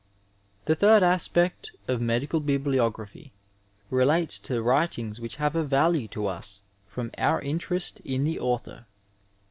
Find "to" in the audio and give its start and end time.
4.39-4.63, 6.07-6.25